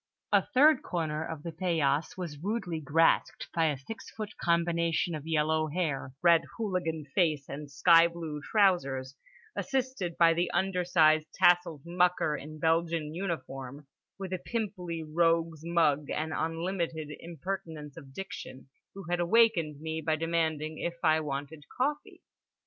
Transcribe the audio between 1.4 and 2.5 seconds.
the paillasse was